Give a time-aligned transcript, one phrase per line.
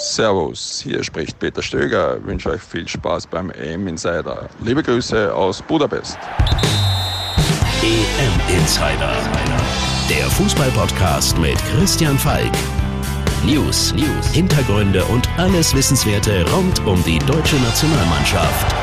[0.00, 2.18] Servus, hier spricht Peter Stöger.
[2.18, 4.48] Ich wünsche euch viel Spaß beim EM Insider.
[4.62, 6.16] Liebe Grüße aus Budapest.
[7.82, 9.12] EM Insider,
[10.08, 12.52] der Fußballpodcast mit Christian Falk.
[13.44, 18.74] News, News, Hintergründe und alles Wissenswerte rund um die deutsche Nationalmannschaft.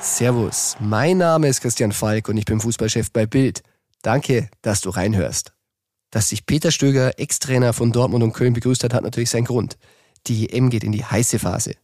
[0.00, 3.62] Servus, mein Name ist Christian Falk und ich bin Fußballchef bei Bild.
[4.02, 5.55] Danke, dass du reinhörst.
[6.16, 9.76] Dass sich Peter Stöger, Ex-Trainer von Dortmund und Köln, begrüßt hat, hat natürlich seinen Grund.
[10.28, 11.74] Die EM geht in die heiße Phase.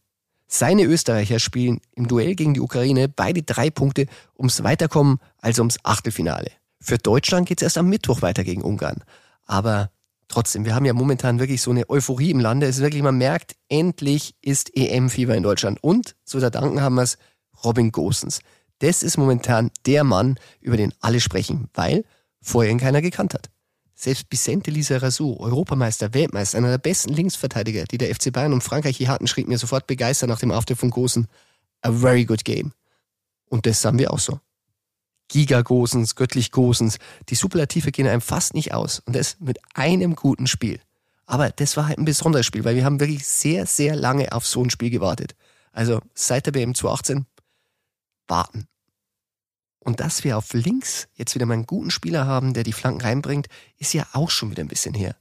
[0.47, 5.77] Seine Österreicher spielen im Duell gegen die Ukraine beide drei Punkte ums Weiterkommen, also ums
[5.83, 6.49] Achtelfinale.
[6.81, 9.03] Für Deutschland geht es erst am Mittwoch weiter gegen Ungarn.
[9.45, 9.91] Aber
[10.29, 12.65] trotzdem, wir haben ja momentan wirklich so eine Euphorie im Lande.
[12.65, 15.77] Es ist wirklich, man merkt, endlich ist EM-Fieber in Deutschland.
[15.83, 17.19] Und zu verdanken haben wir es
[17.63, 18.39] Robin Gosens.
[18.79, 22.03] Das ist momentan der Mann, über den alle sprechen, weil
[22.41, 23.51] vorher ihn keiner gekannt hat.
[23.95, 28.99] Selbst Vicente Lizarazu, Europameister, Weltmeister, einer der besten Linksverteidiger, die der FC Bayern und Frankreich
[28.99, 31.27] je hatten, schrieb mir sofort begeistert nach dem Auftritt von Gosen.
[31.81, 32.73] A very good game.
[33.49, 34.39] Und das sahen wir auch so.
[35.27, 36.97] Giga Gosens, göttlich Gosens.
[37.29, 39.01] Die Superlative gehen einem fast nicht aus.
[39.05, 40.79] Und das mit einem guten Spiel.
[41.25, 44.45] Aber das war halt ein besonderes Spiel, weil wir haben wirklich sehr, sehr lange auf
[44.45, 45.35] so ein Spiel gewartet.
[45.71, 47.25] Also seit der BM 2018
[48.27, 48.67] warten.
[49.83, 53.01] Und dass wir auf links jetzt wieder mal einen guten Spieler haben, der die Flanken
[53.01, 55.15] reinbringt, ist ja auch schon wieder ein bisschen her.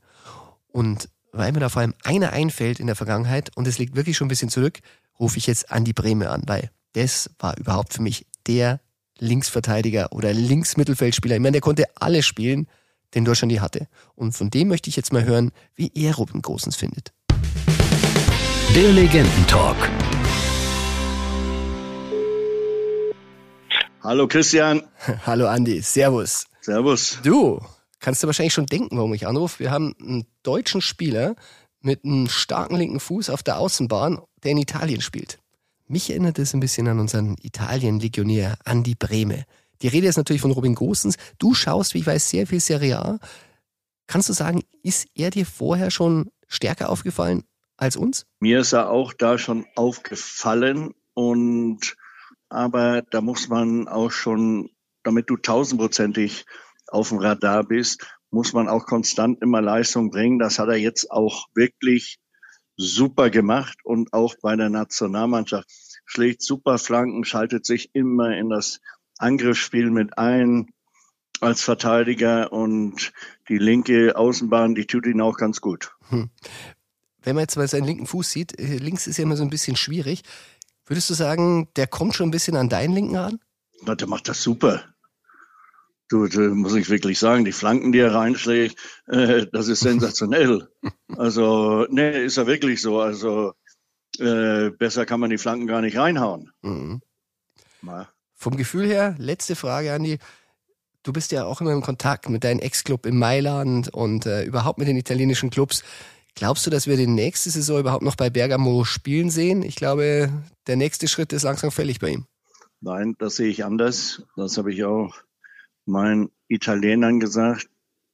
[0.69, 4.17] Und weil mir da vor allem einer einfällt in der Vergangenheit und es liegt wirklich
[4.17, 4.81] schon ein bisschen zurück,
[5.19, 8.81] rufe ich jetzt Andi Breme an, weil das war überhaupt für mich der
[9.19, 11.37] Linksverteidiger oder Linksmittelfeldspieler.
[11.37, 12.69] Ich meine, der konnte alles spielen,
[13.15, 13.89] den Deutschland die hatte.
[14.15, 17.13] Und von dem möchte ich jetzt mal hören, wie er Robin Großens findet.
[18.75, 19.91] Der Legendentalk.
[24.05, 24.83] Hallo Christian.
[25.27, 26.47] Hallo Andi, Servus.
[26.61, 27.21] Servus.
[27.23, 27.61] Du,
[28.01, 29.61] kannst du wahrscheinlich schon denken, warum ich anrufe.
[29.61, 31.37] Wir haben einen deutschen Spieler
[31.81, 35.39] mit einem starken linken Fuß auf der Außenbahn, der in Italien spielt.
[35.87, 39.45] Mich erinnert es ein bisschen an unseren Italien-Legionär Andi Breme.
[39.83, 41.17] Die Rede ist natürlich von Robin Gosens.
[41.39, 43.21] Du schaust, wie ich weiß, sehr viel Serie A.
[44.09, 47.45] Kannst du sagen, ist er dir vorher schon stärker aufgefallen
[47.77, 48.27] als uns?
[48.41, 51.97] Mir ist er auch da schon aufgefallen und
[52.53, 54.71] aber da muss man auch schon,
[55.03, 56.45] damit du tausendprozentig
[56.89, 60.39] auf dem Radar bist, muss man auch konstant immer Leistung bringen.
[60.39, 62.19] Das hat er jetzt auch wirklich
[62.77, 65.69] super gemacht und auch bei der Nationalmannschaft
[66.05, 68.81] schlägt super Flanken, schaltet sich immer in das
[69.19, 70.71] Angriffsspiel mit ein
[71.41, 73.13] als Verteidiger und
[73.49, 75.93] die linke Außenbahn, die tut ihn auch ganz gut.
[76.09, 76.31] Hm.
[77.23, 79.51] Wenn man jetzt mal seinen linken Fuß sieht, äh, links ist ja immer so ein
[79.51, 80.23] bisschen schwierig.
[80.87, 83.39] Würdest du sagen, der kommt schon ein bisschen an deinen Linken ran?
[83.83, 84.85] Na, der macht das super.
[86.09, 90.69] Du, du, muss ich wirklich sagen, die Flanken, die er reinschlägt, äh, das ist sensationell.
[91.17, 93.01] also, nee, ist er wirklich so.
[93.01, 93.55] Also,
[94.19, 96.53] äh, besser kann man die Flanken gar nicht reinhauen.
[96.63, 97.01] Mhm.
[98.35, 100.19] Vom Gefühl her, letzte Frage, Andi.
[101.05, 104.79] Du bist ja auch immer im Kontakt mit deinem Ex-Club in Mailand und äh, überhaupt
[104.79, 105.83] mit den italienischen Clubs.
[106.35, 109.63] Glaubst du, dass wir die nächste Saison überhaupt noch bei Bergamo spielen sehen?
[109.63, 110.31] Ich glaube,
[110.67, 112.27] der nächste Schritt ist langsam fällig bei ihm.
[112.81, 114.23] Nein, das sehe ich anders.
[114.37, 115.15] Das habe ich auch
[115.85, 117.69] meinen Italienern gesagt.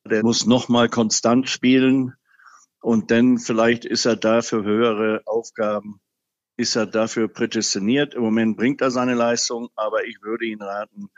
[0.05, 2.15] Der muss nochmal konstant spielen
[2.81, 6.01] und dann vielleicht ist er da für höhere Aufgaben,
[6.57, 8.15] ist er dafür prädestiniert.
[8.15, 11.09] Im Moment bringt er seine Leistung, aber ich würde ihn raten,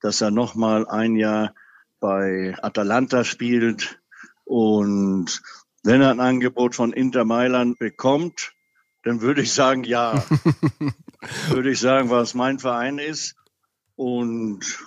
[0.00, 1.54] dass er nochmal ein Jahr
[2.00, 4.00] bei Atalanta spielt
[4.44, 5.42] und
[5.88, 8.52] wenn er ein Angebot von Inter Mailand bekommt,
[9.04, 10.22] dann würde ich sagen, ja.
[11.48, 13.36] würde ich sagen, was mein Verein ist.
[13.96, 14.80] Und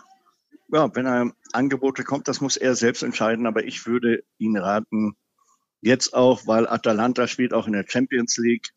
[0.71, 3.47] ja, wenn er Angebote kommt, das muss er selbst entscheiden.
[3.47, 5.15] Aber ich würde ihn raten,
[5.81, 8.69] jetzt auch, weil Atalanta spielt auch in der Champions League.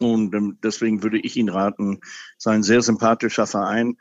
[0.00, 2.00] Und ähm, deswegen würde ich ihn raten,
[2.38, 3.98] sein sehr sympathischer Verein,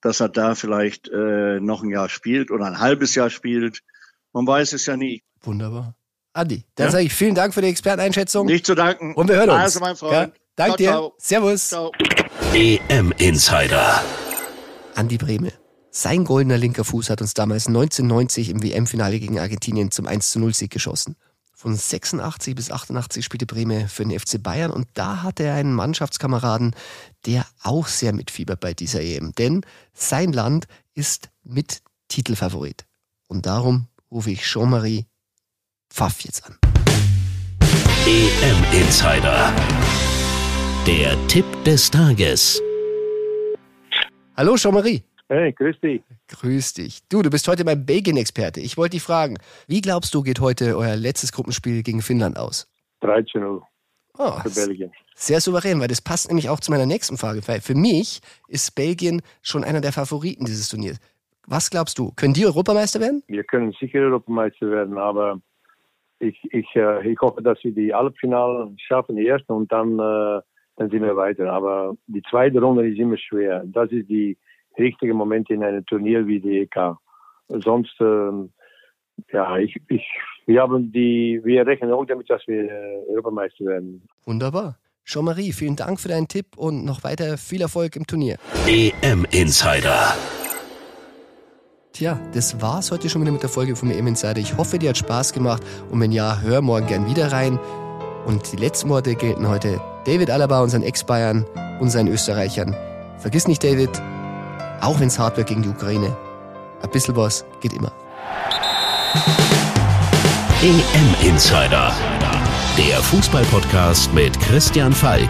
[0.00, 3.82] dass er da vielleicht äh, noch ein Jahr spielt oder ein halbes Jahr spielt.
[4.32, 5.22] Man weiß es ja nie.
[5.42, 5.94] Wunderbar.
[6.32, 6.92] Andi, dann ja?
[6.92, 8.46] sage ich vielen Dank für die Experteneinschätzung.
[8.46, 9.14] Nicht zu danken.
[9.14, 9.60] Und wir hören uns.
[9.60, 10.12] Also, mein Freund.
[10.12, 10.90] Ja, danke dir.
[10.90, 11.14] Ciao.
[11.18, 11.68] Servus.
[11.68, 11.92] Ciao.
[12.54, 14.02] EM Insider.
[14.94, 15.52] Andi Breme.
[15.90, 20.54] Sein goldener linker Fuß hat uns damals 1990 im WM-Finale gegen Argentinien zum 1 0
[20.54, 21.16] Sieg geschossen.
[21.52, 25.74] Von 86 bis 88 spielte Breme für den FC Bayern und da hatte er einen
[25.74, 26.74] Mannschaftskameraden,
[27.26, 29.34] der auch sehr mitfiebert bei dieser EM.
[29.34, 29.62] Denn
[29.92, 32.86] sein Land ist mit Titelfavorit.
[33.26, 35.06] Und darum rufe ich Jean-Marie
[35.92, 36.56] Pfaff jetzt an.
[38.06, 39.52] EM Insider.
[40.86, 42.60] Der Tipp des Tages.
[44.36, 45.02] Hallo, Jean-Marie.
[45.28, 46.02] Hey, grüß dich.
[46.28, 47.00] Grüß dich.
[47.08, 48.60] Du, du bist heute mein Belgien-Experte.
[48.60, 52.68] Ich wollte dich fragen, wie glaubst du, geht heute euer letztes Gruppenspiel gegen Finnland aus?
[53.02, 53.60] 13-0
[54.18, 54.92] Oh, für Belgien.
[55.14, 57.40] sehr souverän, weil das passt nämlich auch zu meiner nächsten Frage.
[57.46, 60.98] Weil für mich ist Belgien schon einer der Favoriten dieses Turniers.
[61.46, 62.12] Was glaubst du?
[62.16, 63.22] Können die Europameister werden?
[63.28, 65.40] Wir können sicher Europameister werden, aber
[66.20, 70.40] ich, ich, äh, ich hoffe, dass wir die Halbfinale schaffen, die erste, und dann, äh,
[70.76, 71.52] dann sind wir weiter.
[71.52, 73.64] Aber die zweite Runde ist immer schwer.
[73.66, 74.36] Das ist die
[74.78, 76.96] richtige Moment in einem Turnier wie die EK.
[77.48, 78.52] Sonst, ähm,
[79.32, 80.06] ja, ich, ich,
[80.46, 84.02] wir haben die, wir rechnen auch damit, dass wir äh, Europameister werden.
[84.24, 84.76] Wunderbar.
[85.04, 88.36] Jean-Marie, vielen Dank für deinen Tipp und noch weiter viel Erfolg im Turnier.
[88.68, 90.14] EM Insider.
[92.00, 94.38] Tja, das war's heute schon wieder mit der Folge vom EM Insider.
[94.38, 97.58] Ich hoffe, dir hat Spaß gemacht und wenn ja, hör morgen gern wieder rein.
[98.24, 101.44] Und die letzten Worte gelten heute David Alaba, unseren Ex-Bayern
[101.78, 102.74] und seinen Österreichern.
[103.18, 103.90] Vergiss nicht, David,
[104.80, 106.16] auch wenn's hart wird gegen die Ukraine,
[106.80, 107.92] ein bisschen was geht immer.
[110.62, 111.92] EM Insider.
[112.78, 115.28] Der Fußballpodcast mit Christian Falk.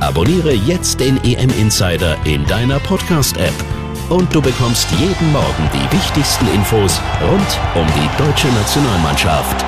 [0.00, 3.81] Abonniere jetzt den EM Insider in deiner Podcast-App.
[4.12, 9.64] Und du bekommst jeden Morgen die wichtigsten Infos rund um die deutsche Nationalmannschaft.